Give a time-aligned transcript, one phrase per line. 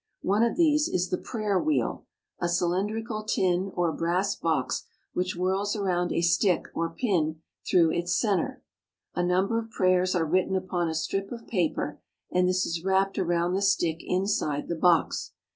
[0.23, 2.07] One of these is the prayer wheel,
[2.39, 8.15] a cylindrical tin or brass box which whirls round a stick or pin through its
[8.19, 8.63] center.
[9.13, 12.01] A number of prayers are written upon a strip of paper,
[12.31, 14.23] and this is wrapped around the stick Prayer Wheel, f.',,..,,,.,,
[14.63, 15.33] mside the box.